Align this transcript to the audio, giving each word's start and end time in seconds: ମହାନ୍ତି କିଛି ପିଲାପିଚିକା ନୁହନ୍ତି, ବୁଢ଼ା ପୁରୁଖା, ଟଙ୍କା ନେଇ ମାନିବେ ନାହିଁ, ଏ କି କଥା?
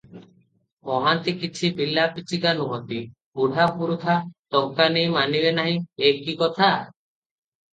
ମହାନ୍ତି 0.91 1.33
କିଛି 1.41 1.69
ପିଲାପିଚିକା 1.81 2.53
ନୁହନ୍ତି, 2.61 3.01
ବୁଢ଼ା 3.41 3.67
ପୁରୁଖା, 3.75 4.17
ଟଙ୍କା 4.57 4.89
ନେଇ 4.97 5.13
ମାନିବେ 5.19 5.53
ନାହିଁ, 5.61 5.77
ଏ 6.09 6.17
କି 6.25 6.37
କଥା? 6.43 6.73